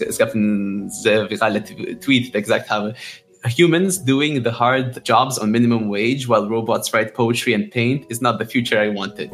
[0.00, 1.64] es, es gab einen sehr viralen
[2.00, 2.94] Tweet, der gesagt habe,
[3.44, 8.20] humans doing the hard jobs on minimum wage while robots write poetry and paint is
[8.20, 9.30] not the future I wanted.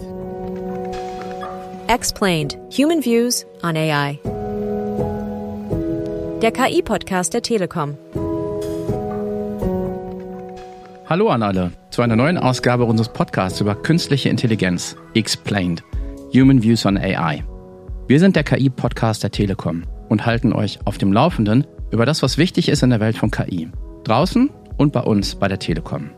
[1.88, 2.58] Explained.
[2.70, 4.18] Human Views on AI.
[6.40, 7.96] Der KI-Podcast der Telekom.
[11.06, 15.82] Hallo an alle zu einer neuen Ausgabe unseres Podcasts über künstliche Intelligenz, Explained.
[16.34, 17.44] Human Views on AI.
[18.08, 22.38] Wir sind der KI-Podcast der Telekom und halten euch auf dem Laufenden über das, was
[22.38, 23.68] wichtig ist in der Welt von KI.
[24.04, 26.10] Draußen und bei uns bei der Telekom.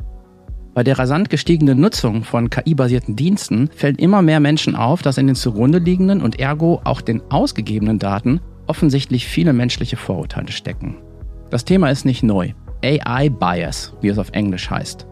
[0.75, 5.29] Bei der rasant gestiegenen Nutzung von KI-basierten Diensten fällt immer mehr Menschen auf, dass in
[5.29, 10.97] den zugrunde liegenden und ergo auch den ausgegebenen Daten offensichtlich viele menschliche Vorurteile stecken.
[11.51, 12.53] Das Thema ist nicht neu.
[12.85, 15.07] AI Bias, wie es auf Englisch heißt.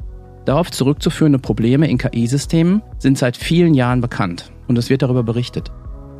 [0.44, 5.70] Darauf zurückzuführende Probleme in KI-Systemen sind seit vielen Jahren bekannt und es wird darüber berichtet.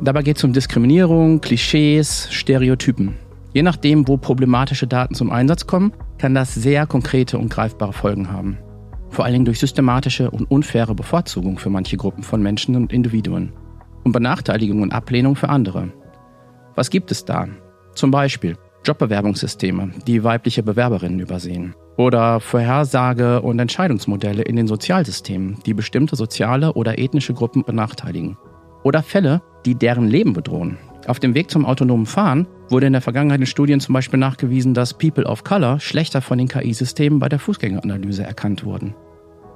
[0.03, 3.15] Dabei geht es um Diskriminierung, Klischees, Stereotypen.
[3.53, 8.29] Je nachdem, wo problematische Daten zum Einsatz kommen, kann das sehr konkrete und greifbare Folgen
[8.29, 8.57] haben.
[9.11, 13.53] Vor allen Dingen durch systematische und unfaire Bevorzugung für manche Gruppen von Menschen und Individuen
[14.03, 15.93] und Benachteiligung und Ablehnung für andere.
[16.75, 17.47] Was gibt es da?
[17.95, 21.75] Zum Beispiel Jobbewerbungssysteme, die weibliche Bewerberinnen übersehen.
[21.95, 28.35] Oder Vorhersage- und Entscheidungsmodelle in den Sozialsystemen, die bestimmte soziale oder ethnische Gruppen benachteiligen.
[28.83, 33.01] Oder Fälle, die deren Leben bedrohen, auf dem Weg zum autonomen Fahren wurde in der
[33.01, 37.29] Vergangenheit in Studien zum Beispiel nachgewiesen, dass People of Color schlechter von den KI-Systemen bei
[37.29, 38.95] der Fußgängeranalyse erkannt wurden.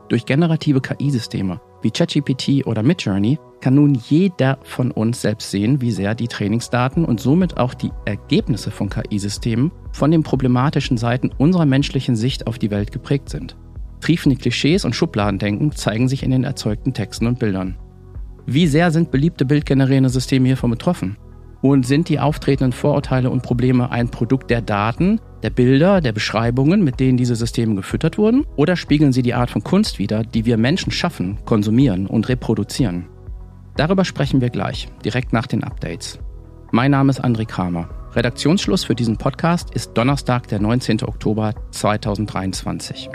[0.09, 5.91] Durch generative KI-Systeme wie ChatGPT oder Midjourney kann nun jeder von uns selbst sehen, wie
[5.91, 11.65] sehr die Trainingsdaten und somit auch die Ergebnisse von KI-Systemen von den problematischen Seiten unserer
[11.65, 13.55] menschlichen Sicht auf die Welt geprägt sind.
[14.01, 17.77] Triefende Klischees und Schubladendenken zeigen sich in den erzeugten Texten und Bildern.
[18.49, 21.17] Wie sehr sind beliebte bildgenerierende Systeme hiervon betroffen?
[21.61, 26.81] Und sind die auftretenden Vorurteile und Probleme ein Produkt der Daten, der Bilder, der Beschreibungen,
[26.81, 28.45] mit denen diese Systeme gefüttert wurden?
[28.55, 33.07] Oder spiegeln sie die Art von Kunst wider, die wir Menschen schaffen, konsumieren und reproduzieren?
[33.75, 36.17] Darüber sprechen wir gleich, direkt nach den Updates.
[36.71, 37.89] Mein Name ist André Kramer.
[38.13, 41.03] Redaktionsschluss für diesen Podcast ist Donnerstag, der 19.
[41.03, 43.09] Oktober 2023.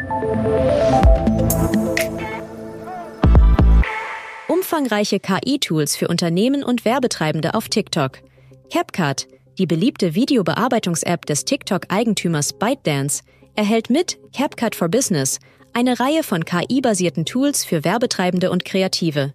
[4.52, 8.18] Umfangreiche KI-Tools für Unternehmen und Werbetreibende auf TikTok–
[8.70, 9.26] CapCut,
[9.56, 13.22] die beliebte Videobearbeitungs-App des TikTok-Eigentümers ByteDance,
[13.54, 15.38] erhält mit CapCut for Business
[15.72, 19.32] eine Reihe von KI-basierten Tools für Werbetreibende und Kreative.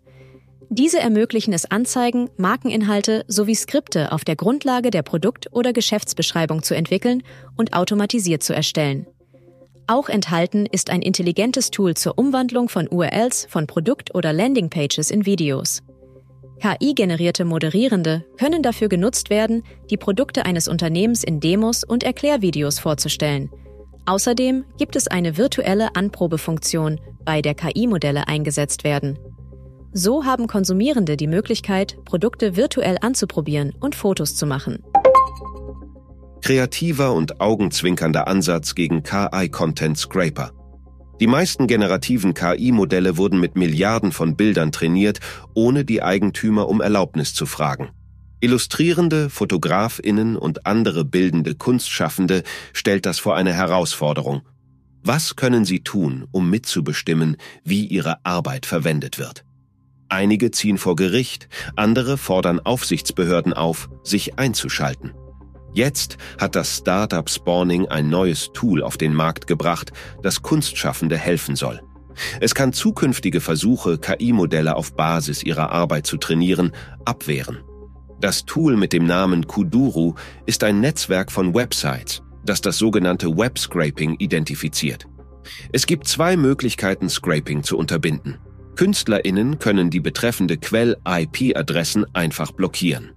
[0.69, 6.75] Diese ermöglichen es Anzeigen, Markeninhalte sowie Skripte auf der Grundlage der Produkt- oder Geschäftsbeschreibung zu
[6.75, 7.23] entwickeln
[7.55, 9.07] und automatisiert zu erstellen.
[9.89, 15.25] Auch enthalten ist ein intelligentes Tool zur Umwandlung von URLs von Produkt- oder Landingpages in
[15.25, 15.81] Videos.
[16.59, 23.49] KI-generierte Moderierende können dafür genutzt werden, die Produkte eines Unternehmens in Demos und Erklärvideos vorzustellen.
[24.05, 29.17] Außerdem gibt es eine virtuelle Anprobefunktion, bei der KI-Modelle eingesetzt werden.
[29.93, 34.83] So haben Konsumierende die Möglichkeit, Produkte virtuell anzuprobieren und Fotos zu machen.
[36.47, 40.53] Kreativer und augenzwinkernder Ansatz gegen KI-Content Scraper.
[41.19, 45.19] Die meisten generativen KI-Modelle wurden mit Milliarden von Bildern trainiert,
[45.55, 47.89] ohne die Eigentümer um Erlaubnis zu fragen.
[48.39, 54.43] Illustrierende, Fotografinnen und andere bildende Kunstschaffende stellt das vor eine Herausforderung.
[55.03, 57.35] Was können sie tun, um mitzubestimmen,
[57.65, 59.43] wie ihre Arbeit verwendet wird?
[60.07, 65.11] Einige ziehen vor Gericht, andere fordern Aufsichtsbehörden auf, sich einzuschalten.
[65.77, 69.91] Jetzt hat das Startup Spawning ein neues Tool auf den Markt gebracht,
[70.23, 71.83] das Kunstschaffende helfen soll.
[72.41, 76.71] Es kann zukünftige Versuche, KI-Modelle auf Basis ihrer Arbeit zu trainieren,
[77.05, 77.59] abwehren.
[78.19, 80.15] Das Tool mit dem Namen Kuduru
[80.47, 85.05] ist ein Netzwerk von Websites, das das sogenannte Web Scraping identifiziert.
[85.71, 88.39] Es gibt zwei Möglichkeiten, Scraping zu unterbinden.
[88.75, 93.11] KünstlerInnen können die betreffende Quell-IP-Adressen einfach blockieren.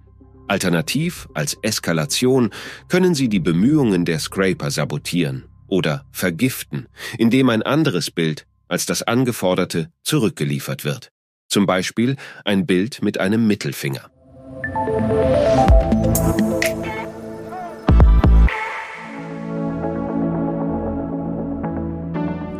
[0.51, 2.49] Alternativ, als Eskalation,
[2.89, 6.87] können sie die Bemühungen der Scraper sabotieren oder vergiften,
[7.17, 11.13] indem ein anderes Bild als das angeforderte zurückgeliefert wird.
[11.47, 14.11] Zum Beispiel ein Bild mit einem Mittelfinger.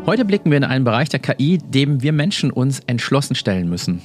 [0.06, 4.02] Heute blicken wir in einen Bereich der KI, dem wir Menschen uns entschlossen stellen müssen.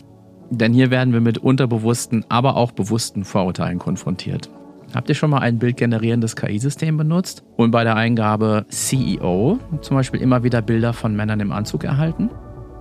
[0.50, 4.48] Denn hier werden wir mit unterbewussten, aber auch bewussten Vorurteilen konfrontiert.
[4.94, 10.20] Habt ihr schon mal ein bildgenerierendes KI-System benutzt und bei der Eingabe CEO zum Beispiel
[10.20, 12.30] immer wieder Bilder von Männern im Anzug erhalten?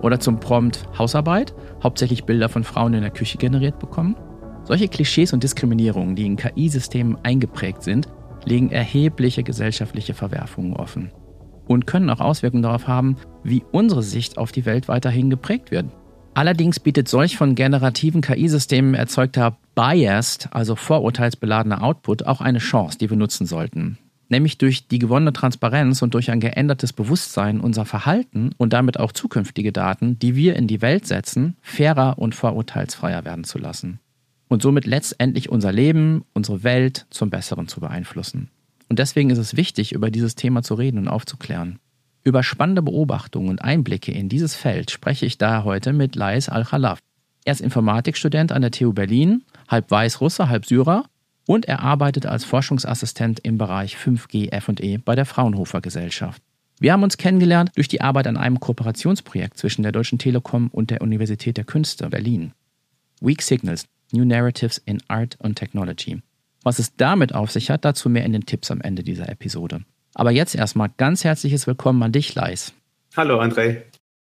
[0.02, 4.14] Oder zum Prompt Hausarbeit hauptsächlich Bilder von Frauen in der Küche generiert bekommen?
[4.64, 8.08] Solche Klischees und Diskriminierungen, die in KI-Systemen eingeprägt sind,
[8.44, 11.10] legen erhebliche gesellschaftliche Verwerfungen offen
[11.66, 15.86] und können auch Auswirkungen darauf haben, wie unsere Sicht auf die Welt weiterhin geprägt wird.
[16.36, 23.08] Allerdings bietet solch von generativen KI-Systemen erzeugter Biased, also vorurteilsbeladener Output, auch eine Chance, die
[23.08, 23.96] wir nutzen sollten.
[24.28, 29.12] Nämlich durch die gewonnene Transparenz und durch ein geändertes Bewusstsein unser Verhalten und damit auch
[29.12, 33.98] zukünftige Daten, die wir in die Welt setzen, fairer und vorurteilsfreier werden zu lassen.
[34.48, 38.50] Und somit letztendlich unser Leben, unsere Welt zum Besseren zu beeinflussen.
[38.90, 41.78] Und deswegen ist es wichtig, über dieses Thema zu reden und aufzuklären.
[42.26, 46.98] Über spannende Beobachtungen und Einblicke in dieses Feld spreche ich daher heute mit Lais Al-Khalaf.
[47.44, 51.04] Er ist Informatikstudent an der TU Berlin, halb Weißrusse, halb Syrer
[51.46, 56.42] und er arbeitet als Forschungsassistent im Bereich 5G FE bei der Fraunhofer Gesellschaft.
[56.80, 60.90] Wir haben uns kennengelernt durch die Arbeit an einem Kooperationsprojekt zwischen der Deutschen Telekom und
[60.90, 62.54] der Universität der Künste Berlin.
[63.20, 66.20] Weak Signals, New Narratives in Art and Technology.
[66.64, 69.84] Was es damit auf sich hat, dazu mehr in den Tipps am Ende dieser Episode.
[70.18, 72.72] Aber jetzt erstmal ganz herzliches Willkommen an dich, Leis.
[73.18, 73.82] Hallo, André.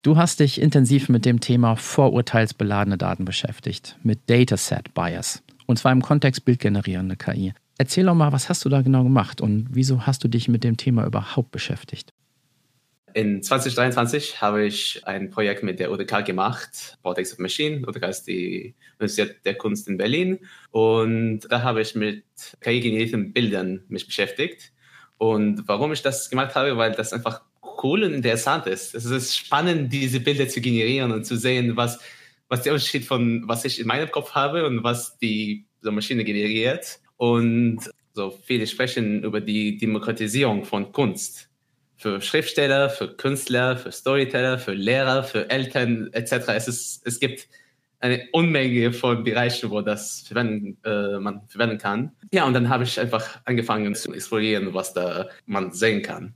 [0.00, 5.42] Du hast dich intensiv mit dem Thema vorurteilsbeladene Daten beschäftigt, mit Dataset Bias.
[5.66, 7.52] Und zwar im Kontext bildgenerierende KI.
[7.76, 10.64] Erzähl doch mal, was hast du da genau gemacht und wieso hast du dich mit
[10.64, 12.14] dem Thema überhaupt beschäftigt?
[13.12, 17.86] In 2023 habe ich ein Projekt mit der UDK gemacht, Robotics of Machine.
[17.86, 20.38] UDK ist die Universität der Kunst in Berlin.
[20.70, 22.24] Und da habe ich mit
[22.62, 24.72] KI-generierten Bildern mich beschäftigt.
[25.18, 27.42] Und warum ich das gemacht habe, weil das einfach
[27.82, 28.94] cool und interessant ist.
[28.94, 31.98] Es ist spannend, diese Bilder zu generieren und zu sehen, was,
[32.48, 36.24] was der Unterschied von was ich in meinem Kopf habe und was die so Maschine
[36.24, 36.98] generiert.
[37.16, 37.80] Und
[38.12, 41.48] so viele sprechen über die Demokratisierung von Kunst
[41.96, 46.48] für Schriftsteller, für Künstler, für Storyteller, für Lehrer, für Eltern etc.
[46.48, 47.48] Es, ist, es gibt
[48.04, 52.12] eine Unmenge von Bereichen, wo das verwenden, äh, man verwenden kann.
[52.32, 56.34] Ja, und dann habe ich einfach angefangen zu explorieren, was da man sehen kann.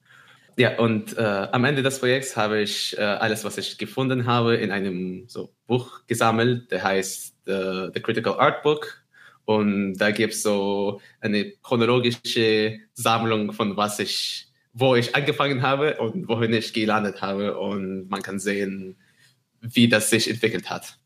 [0.56, 4.56] Ja, und äh, am Ende des Projekts habe ich äh, alles, was ich gefunden habe,
[4.56, 9.04] in einem so Buch gesammelt, der heißt äh, The Critical Art Book.
[9.44, 15.96] Und da gibt es so eine chronologische Sammlung von was ich wo ich angefangen habe
[15.96, 17.58] und wohin ich gelandet habe.
[17.58, 18.96] Und man kann sehen,
[19.60, 20.98] wie das sich entwickelt hat.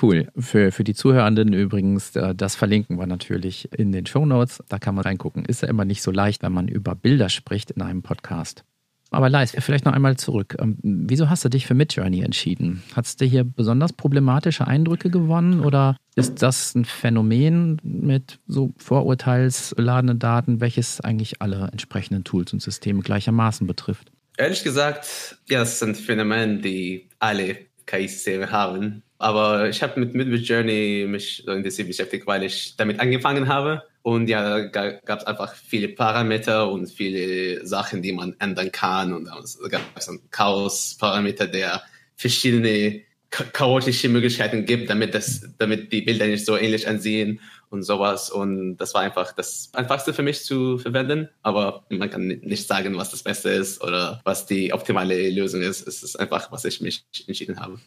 [0.00, 0.28] Cool.
[0.36, 4.62] Für, für die Zuhörenden übrigens, äh, das verlinken wir natürlich in den Show Notes.
[4.68, 5.44] Da kann man reingucken.
[5.44, 8.64] Ist ja immer nicht so leicht, wenn man über Bilder spricht in einem Podcast.
[9.10, 10.56] Aber Leis, vielleicht noch einmal zurück.
[10.60, 12.82] Ähm, wieso hast du dich für Midjourney entschieden?
[12.94, 20.18] Hast du hier besonders problematische Eindrücke gewonnen oder ist das ein Phänomen mit so vorurteilsladenen
[20.18, 24.12] Daten, welches eigentlich alle entsprechenden Tools und Systeme gleichermaßen betrifft?
[24.36, 29.02] Ehrlich gesagt, ja, es sind Phänomene, die alle KI-Systeme haben.
[29.20, 34.28] Aber ich habe mit Midjourney mich so intensiv beschäftigt, weil ich damit angefangen habe und
[34.28, 39.12] ja, da gab es einfach viele Parameter und viele Sachen, die man ändern kann.
[39.12, 41.82] Und da gab es einen Chaos-Parameter, der
[42.16, 48.30] verschiedene chaotische Möglichkeiten gibt, damit, das, damit die Bilder nicht so ähnlich ansehen und sowas.
[48.30, 51.28] Und das war einfach das Einfachste für mich zu verwenden.
[51.42, 55.86] Aber man kann nicht sagen, was das Beste ist oder was die optimale Lösung ist.
[55.86, 57.78] Es ist einfach, was ich mich entschieden habe.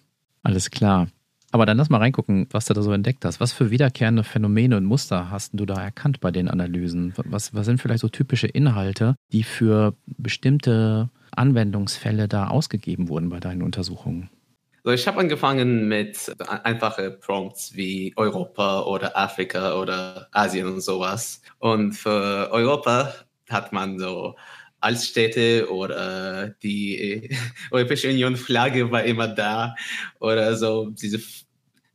[0.43, 1.07] Alles klar.
[1.53, 3.39] Aber dann lass mal reingucken, was du da so entdeckt hast.
[3.39, 7.13] Was für wiederkehrende Phänomene und Muster hast du da erkannt bei den Analysen?
[7.15, 13.39] Was, was sind vielleicht so typische Inhalte, die für bestimmte Anwendungsfälle da ausgegeben wurden bei
[13.39, 14.31] deinen Untersuchungen?
[14.83, 21.43] Also ich habe angefangen mit einfache Prompts wie Europa oder Afrika oder Asien und sowas.
[21.59, 23.13] Und für Europa
[23.47, 24.35] hat man so
[24.79, 27.29] Altstädte oder die
[27.71, 29.75] Europäische Union Flagge war immer da
[30.19, 31.19] oder so diese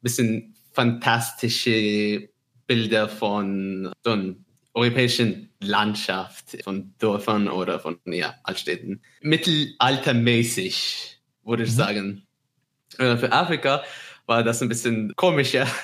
[0.02, 2.28] bisschen fantastische
[2.66, 4.34] Bilder von so einer
[4.74, 9.02] europäischen Landschaft, von Dörfern oder von ja, Altstädten.
[9.22, 11.74] Mittelaltermäßig, würde ich mhm.
[11.74, 12.22] sagen.
[12.98, 13.82] Äh, für Afrika
[14.26, 15.66] war das ein bisschen komischer.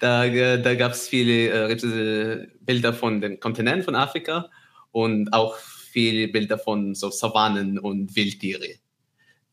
[0.00, 4.50] Da, da gab es viele äh, Bilder von dem Kontinent von Afrika
[4.90, 8.74] und auch viele Bilder von so Savannen und Wildtiere.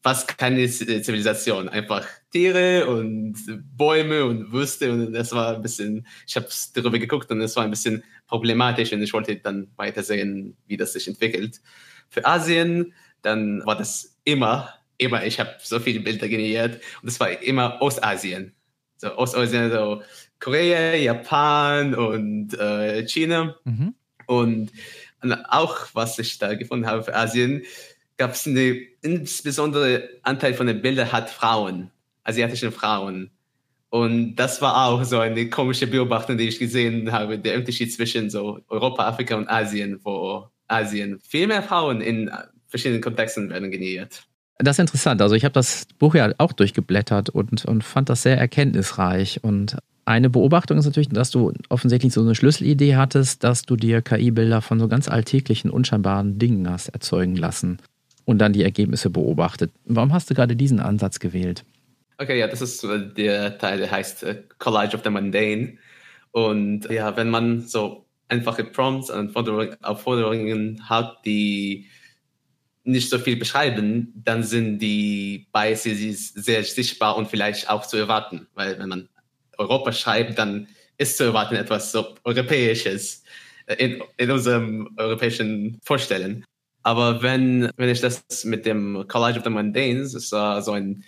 [0.01, 3.35] Fast keine Zivilisation, einfach Tiere und
[3.77, 7.63] Bäume und Wüste und das war ein bisschen, ich habe darüber geguckt und es war
[7.63, 11.61] ein bisschen problematisch und ich wollte dann weiter sehen, wie das sich entwickelt.
[12.09, 17.19] Für Asien, dann war das immer, immer, ich habe so viele Bilder generiert und es
[17.19, 18.53] war immer Ostasien.
[18.97, 20.01] So Ostasien, so
[20.39, 23.55] Korea, Japan und äh, China.
[23.65, 23.93] Mhm.
[24.25, 24.71] Und
[25.21, 27.63] und auch was ich da gefunden habe für Asien,
[28.21, 31.89] gab es eine insbesondere Anteil von den Bildern hat Frauen,
[32.23, 33.31] asiatische Frauen.
[33.89, 38.29] Und das war auch so eine komische Beobachtung, die ich gesehen habe, der Unterschied zwischen
[38.29, 42.29] so Europa, Afrika und Asien, wo Asien viel mehr Frauen in
[42.67, 44.21] verschiedenen Kontexten werden generiert.
[44.59, 45.19] Das ist interessant.
[45.19, 49.43] Also ich habe das Buch ja auch durchgeblättert und, und fand das sehr erkenntnisreich.
[49.43, 54.03] Und eine Beobachtung ist natürlich, dass du offensichtlich so eine Schlüsselidee hattest, dass du dir
[54.03, 57.79] KI-Bilder von so ganz alltäglichen, unscheinbaren Dingen hast erzeugen lassen
[58.25, 59.71] und dann die Ergebnisse beobachtet.
[59.85, 61.63] Warum hast du gerade diesen Ansatz gewählt?
[62.17, 65.77] Okay, ja, das ist der Teil, der heißt uh, Collage of the Mundane.
[66.31, 69.35] Und ja, wenn man so einfache Prompts und
[69.83, 71.87] Aufforderungen hat, die
[72.83, 78.47] nicht so viel beschreiben, dann sind die Biases sehr sichtbar und vielleicht auch zu erwarten.
[78.53, 79.09] Weil wenn man
[79.57, 83.23] Europa schreibt, dann ist zu erwarten etwas so Europäisches
[83.65, 86.45] äh, in, in unserem europäischen Vorstellen.
[86.83, 91.03] Aber wenn, wenn ich das mit dem Collage of the Mundanes, ist uh, so ein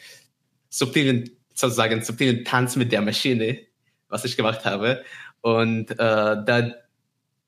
[0.70, 3.60] subtilen, sozusagen subtilen Tanz mit der Maschine,
[4.10, 5.04] was ich gemacht habe.
[5.42, 6.72] Und äh, da,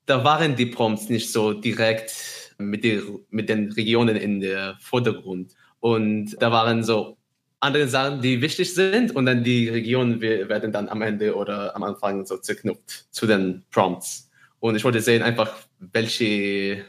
[0.06, 2.12] da waren die Prompts nicht so direkt
[2.58, 5.54] mit, die, mit den Regionen in der Vordergrund.
[5.80, 7.16] Und da waren so
[7.60, 11.82] andere Sachen, die wichtig sind und dann die Regionen werden dann am Ende oder am
[11.82, 14.30] Anfang so zerknüpft zu den Prompts.
[14.60, 16.84] Und ich wollte sehen einfach, welche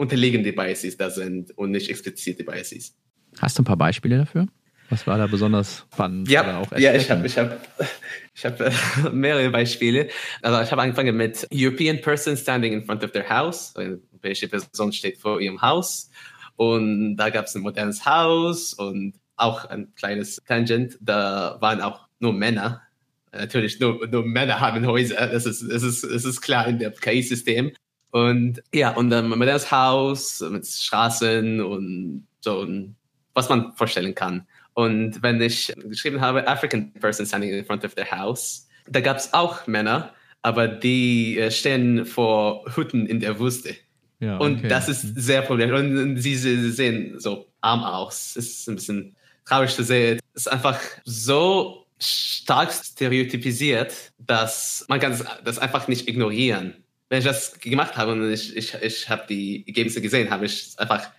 [0.00, 2.96] unterliegende Biases da sind und nicht explizite Biases.
[3.38, 4.46] Hast du ein paar Beispiele dafür?
[4.88, 6.28] Was war da besonders spannend?
[6.28, 7.60] Ja, ja ich habe ich hab,
[8.34, 8.72] ich hab, äh,
[9.12, 10.08] mehrere Beispiele.
[10.42, 13.76] Also ich habe angefangen mit European person standing in front of their house.
[13.76, 16.10] Eine europäische Person steht vor ihrem Haus.
[16.56, 20.98] Und da gab es ein modernes Haus und auch ein kleines Tangent.
[21.00, 22.82] Da waren auch nur Männer.
[23.32, 25.28] Natürlich, nur, nur Männer haben Häuser.
[25.28, 27.72] Das ist, das ist, das ist klar in dem KI-System.
[28.10, 32.66] Und ja, und ein modernes Haus mit Straßen und so,
[33.34, 34.46] was man vorstellen kann.
[34.74, 39.18] Und wenn ich geschrieben habe, African person standing in front of their house, da gab
[39.18, 40.12] es auch Männer,
[40.42, 43.76] aber die äh, stehen vor Hütten in der Wüste.
[44.20, 44.44] Ja, okay.
[44.44, 46.02] Und das ist sehr problematisch.
[46.02, 48.36] Und sie sehen so arm aus.
[48.36, 50.20] Es ist ein bisschen traurig zu sehen.
[50.34, 56.84] Es ist einfach so stark stereotypisiert, dass man kann das einfach nicht ignorieren.
[57.10, 60.72] Wenn ich das gemacht habe und ich, ich, ich habe die Ergebnisse gesehen, habe ich
[60.78, 61.10] einfach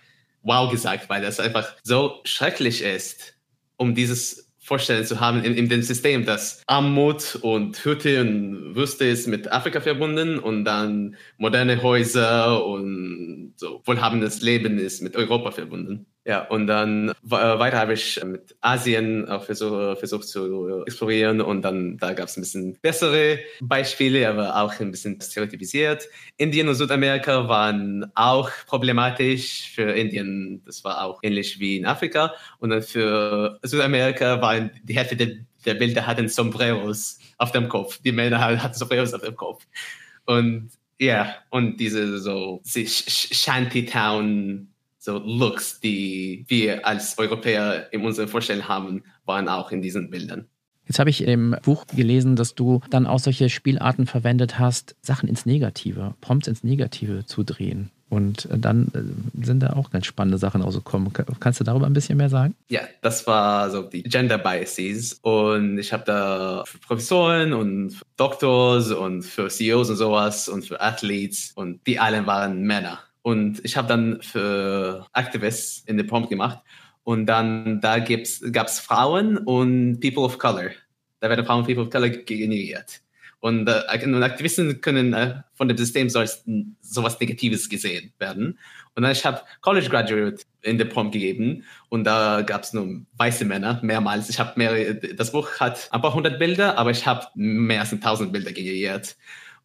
[0.42, 3.34] wow gesagt, weil das einfach so schrecklich ist
[3.82, 9.04] um dieses Vorstellen zu haben in, in dem System, dass Armut und Hütte und Wüste
[9.04, 15.50] ist mit Afrika verbunden und dann moderne Häuser und so wohlhabendes Leben ist mit Europa
[15.50, 16.06] verbunden.
[16.24, 21.62] Ja, und dann äh, weiter habe ich mit Asien auch versuch, versucht zu explorieren und
[21.62, 26.08] dann da gab es ein bisschen bessere Beispiele, aber auch ein bisschen stereotypisiert.
[26.36, 29.72] Indien und Südamerika waren auch problematisch.
[29.74, 32.32] Für Indien, das war auch ähnlich wie in Afrika.
[32.60, 37.98] Und dann für Südamerika waren die Hälfte der, der Bilder hatten Sombreros auf dem Kopf.
[37.98, 39.66] Die Männer hatten Sombreros auf dem Kopf.
[40.26, 44.71] Und ja, und diese so Shantytown
[45.02, 50.46] so Looks, die wir als Europäer in unserer Vorstellung haben, waren auch in diesen Bildern.
[50.86, 55.28] Jetzt habe ich im Buch gelesen, dass du dann auch solche Spielarten verwendet hast, Sachen
[55.28, 57.90] ins Negative, Prompts ins Negative zu drehen.
[58.10, 61.12] Und dann äh, sind da auch ganz spannende Sachen rausgekommen.
[61.40, 62.54] Kannst du darüber ein bisschen mehr sagen?
[62.68, 65.14] Ja, das war so die Gender Biases.
[65.22, 70.64] Und ich habe da für Professoren und für Doktors und für CEOs und sowas und
[70.64, 73.00] für Athletes und die alle waren Männer.
[73.22, 76.58] Und ich habe dann für Activists in den Prompt gemacht.
[77.04, 80.70] Und dann da gab es Frauen und People of Color.
[81.20, 83.02] Da werden Frauen und People of Color generiert.
[83.42, 86.44] Und, äh, und Aktivisten können äh, von dem System so als
[86.80, 88.56] sowas Negatives gesehen werden.
[88.94, 93.02] Und dann ich habe College Graduate in den Prompt gegeben und da gab es nur
[93.16, 94.28] weiße Männer mehrmals.
[94.28, 97.98] Ich habe mehrere, das Buch hat ein paar hundert Bilder, aber ich habe mehr als
[98.00, 99.16] tausend Bilder generiert.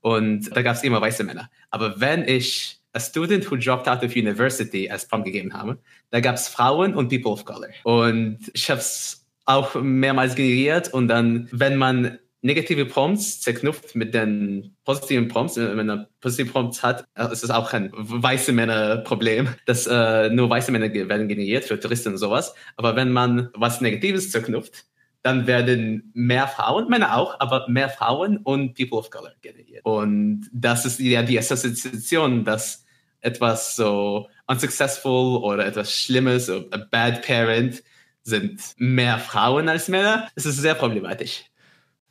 [0.01, 1.47] Und da gab es immer weiße Männer.
[1.69, 5.77] Aber wenn ich a student who dropped out of university als Prompt gegeben habe.
[6.09, 7.69] Da gab es Frauen und People of Color.
[7.83, 14.13] Und ich habe es auch mehrmals generiert und dann, wenn man negative Prompts zerknüpft mit
[14.13, 19.49] den positiven Prompts, wenn man positive Prompts hat, äh, ist es auch ein weiße Männer-Problem,
[19.65, 22.53] dass äh, nur weiße Männer werden generiert für Touristen und sowas.
[22.75, 24.85] Aber wenn man was Negatives zerknüpft,
[25.23, 29.83] dann werden mehr Frauen, Männer auch, aber mehr Frauen und People of Color generiert.
[29.83, 32.85] Und das ist ja die Assoziation, dass
[33.21, 37.83] etwas so unsuccessful oder etwas Schlimmes, a bad parent,
[38.23, 40.27] sind mehr Frauen als Männer.
[40.35, 41.45] Es ist sehr problematisch.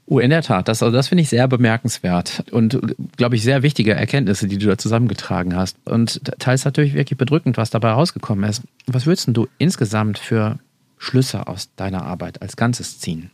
[0.09, 0.69] Oh, in der Tat.
[0.69, 2.81] Das, also das finde ich sehr bemerkenswert und,
[3.17, 5.77] glaube ich, sehr wichtige Erkenntnisse, die du da zusammengetragen hast.
[5.85, 8.63] Und teils natürlich wirklich bedrückend, was dabei rausgekommen ist.
[8.87, 10.59] Was würdest du insgesamt für
[10.97, 13.31] Schlüsse aus deiner Arbeit als Ganzes ziehen?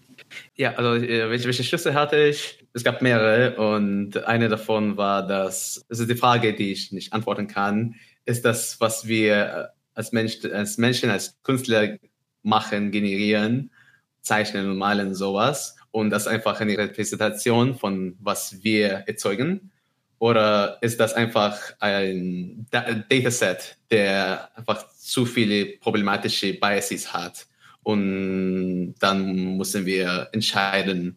[0.54, 2.64] Ja, also äh, welche, welche Schlüsse hatte ich?
[2.72, 7.12] Es gab mehrere und eine davon war, dass, das ist die Frage, die ich nicht
[7.12, 11.98] antworten kann, ist das, was wir als, Mensch, als Menschen, als Künstler
[12.42, 13.70] machen, generieren,
[14.20, 19.72] zeichnen und malen sowas und das einfach eine Repräsentation von was wir erzeugen
[20.22, 27.48] oder ist das einfach ein Dataset, der einfach zu viele problematische Biases hat?
[27.82, 31.16] Und dann müssen wir entscheiden,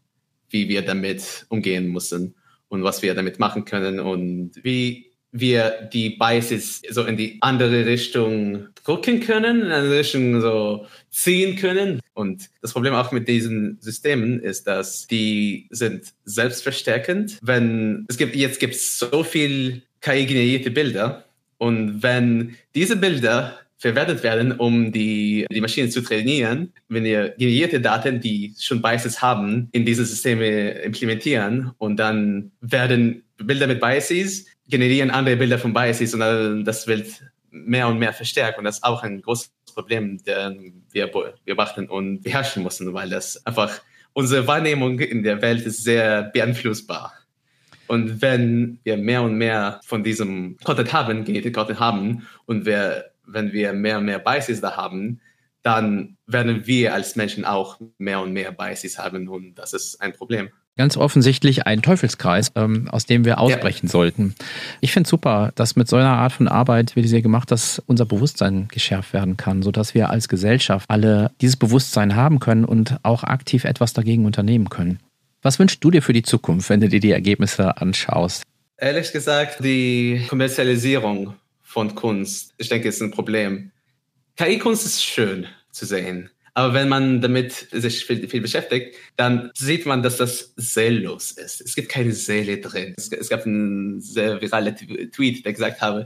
[0.50, 2.36] wie wir damit umgehen müssen
[2.70, 7.86] und was wir damit machen können und wie wir die Biases so in die andere
[7.86, 12.00] Richtung drücken können, in eine Richtung so ziehen können.
[12.14, 17.38] Und das Problem auch mit diesen Systemen ist, dass die sind selbstverstärkend.
[17.42, 21.26] Wenn es gibt, jetzt gibt es so viel KI-generierte Bilder
[21.58, 27.82] und wenn diese Bilder verwertet werden, um die, die Maschine zu trainieren, wenn wir generierte
[27.82, 34.46] Daten, die schon Biases haben, in diese Systeme implementieren und dann werden Bilder mit Biases
[34.68, 37.08] generieren andere Bilder von Biases und das wird
[37.52, 40.54] mehr und mehr verstärkt und das ist auch ein großes Problem, das
[40.92, 41.12] wir
[41.46, 43.82] beobachten und beherrschen müssen, weil das einfach
[44.14, 47.14] unsere Wahrnehmung in der Welt ist sehr beeinflussbar.
[47.88, 53.12] Und wenn wir mehr und mehr von diesem Content haben, Genetic Content haben und wir,
[53.28, 55.22] wenn wir mehr und mehr Biases da haben,
[55.62, 60.14] dann werden wir als Menschen auch mehr und mehr Biases haben und das ist ein
[60.14, 63.92] Problem ganz offensichtlich ein Teufelskreis, ähm, aus dem wir ausbrechen ja.
[63.92, 64.36] sollten.
[64.82, 68.06] Ich finde super, dass mit so einer Art von Arbeit, wie sie gemacht hast, unser
[68.06, 73.24] Bewusstsein geschärft werden kann, sodass wir als Gesellschaft alle dieses Bewusstsein haben können und auch
[73.24, 75.00] aktiv etwas dagegen unternehmen können.
[75.42, 78.44] Was wünschst du dir für die Zukunft, wenn du dir die Ergebnisse anschaust?
[78.78, 81.36] Ehrlich gesagt, die Kommerzialisierung
[81.76, 83.72] von Kunst, ich denke, ist ein Problem.
[84.38, 86.30] KI-Kunst ist schön zu sehen.
[86.54, 91.60] Aber wenn man damit sich viel, viel, beschäftigt, dann sieht man, dass das seellos ist.
[91.60, 92.94] Es gibt keine Seele drin.
[92.98, 94.74] Es, es gab einen sehr viralen
[95.12, 96.06] Tweet, der gesagt habe,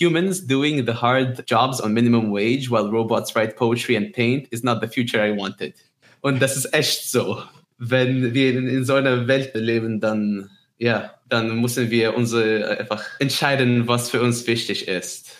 [0.00, 4.64] Humans doing the hard jobs on minimum wage while robots write poetry and paint is
[4.64, 5.74] not the future I wanted.
[6.20, 7.40] Und das ist echt so.
[7.78, 13.04] Wenn wir in, in so einer Welt leben, dann, ja, dann müssen wir unsere einfach
[13.18, 15.30] entscheiden, was für uns wichtig ist.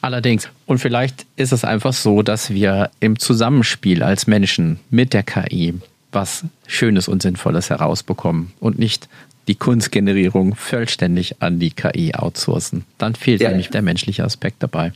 [0.00, 0.48] Allerdings.
[0.66, 5.74] Und vielleicht ist es einfach so, dass wir im Zusammenspiel als Menschen mit der KI
[6.10, 9.08] was Schönes und Sinnvolles herausbekommen und nicht
[9.48, 12.84] die Kunstgenerierung vollständig an die KI outsourcen.
[12.98, 13.48] Dann fehlt ja.
[13.48, 14.92] nämlich der menschliche Aspekt dabei.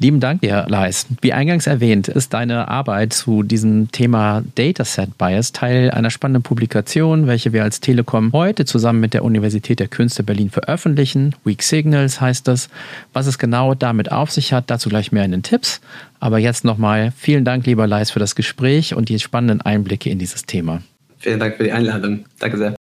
[0.00, 1.06] Lieben Dank dir, Leis.
[1.22, 7.26] Wie eingangs erwähnt, ist deine Arbeit zu diesem Thema Dataset Bias Teil einer spannenden Publikation,
[7.26, 11.34] welche wir als Telekom heute zusammen mit der Universität der Künste Berlin veröffentlichen.
[11.44, 12.68] Weak Signals heißt das.
[13.12, 15.80] Was es genau damit auf sich hat, dazu gleich mehr in den Tipps.
[16.20, 20.20] Aber jetzt nochmal vielen Dank, lieber Leis, für das Gespräch und die spannenden Einblicke in
[20.20, 20.80] dieses Thema.
[21.18, 22.24] Vielen Dank für die Einladung.
[22.38, 22.77] Danke sehr.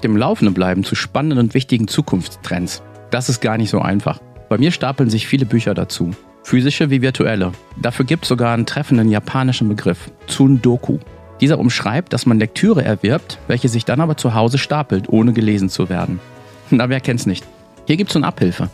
[0.00, 2.82] Auf dem Laufenden bleiben zu spannenden und wichtigen Zukunftstrends.
[3.10, 4.18] Das ist gar nicht so einfach.
[4.48, 6.12] Bei mir stapeln sich viele Bücher dazu.
[6.42, 7.52] Physische wie virtuelle.
[7.76, 11.00] Dafür gibt es sogar einen treffenden japanischen Begriff, Tsundoku.
[11.42, 15.68] Dieser umschreibt, dass man Lektüre erwirbt, welche sich dann aber zu Hause stapelt, ohne gelesen
[15.68, 16.18] zu werden.
[16.70, 17.44] Na, wer kennt's nicht?
[17.86, 18.70] Hier gibt's eine Abhilfe.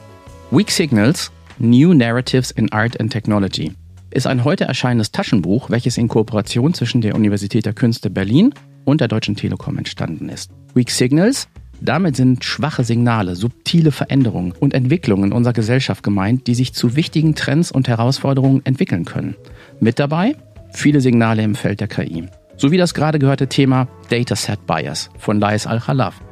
[0.52, 3.72] Weak Signals, New Narratives in Art and Technology
[4.12, 8.54] ist ein heute erscheinendes Taschenbuch, welches in Kooperation zwischen der Universität der Künste Berlin
[8.86, 10.50] und der Deutschen Telekom entstanden ist.
[10.74, 11.48] Weak Signals
[11.80, 16.96] damit sind schwache Signale, subtile Veränderungen und Entwicklungen in unserer Gesellschaft gemeint, die sich zu
[16.96, 19.36] wichtigen Trends und Herausforderungen entwickeln können.
[19.80, 20.36] Mit dabei
[20.70, 22.24] viele Signale im Feld der KI.
[22.56, 26.22] Sowie das gerade gehörte Thema Dataset Bias von Lais Al-Khalaf.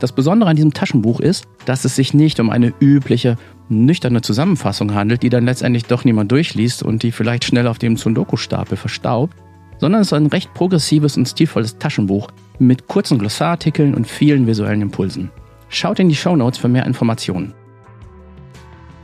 [0.00, 3.36] Das Besondere an diesem Taschenbuch ist, dass es sich nicht um eine übliche,
[3.68, 7.96] nüchterne Zusammenfassung handelt, die dann letztendlich doch niemand durchliest und die vielleicht schnell auf dem
[7.96, 9.36] Sundoku-Stapel verstaubt,
[9.78, 14.82] sondern es ist ein recht progressives und stilvolles Taschenbuch mit kurzen Glossarartikeln und vielen visuellen
[14.82, 15.30] Impulsen.
[15.68, 17.54] Schaut in die Show Notes für mehr Informationen.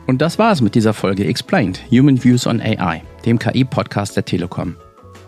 [0.07, 4.25] Und das war es mit dieser Folge Explained, Human Views on AI, dem KI-Podcast der
[4.25, 4.77] Telekom.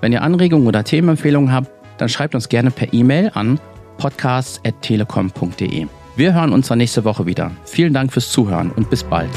[0.01, 3.61] Wenn ihr Anregungen oder Themenempfehlungen habt, dann schreibt uns gerne per E-Mail an
[3.99, 5.87] podcasts.telekom.de.
[6.17, 7.53] Wir hören uns dann nächste Woche wieder.
[7.65, 9.31] Vielen Dank fürs Zuhören und bis bald.